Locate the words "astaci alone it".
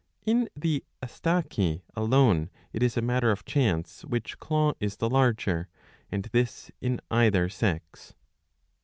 1.03-2.81